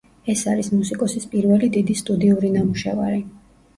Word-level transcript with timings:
ეს 0.33 0.39
არის 0.53 0.69
მუსიკოსის 0.77 1.29
პირველი 1.33 1.71
დიდი 1.77 1.99
სტუდიური 2.03 2.51
ნამუშევარი. 2.59 3.23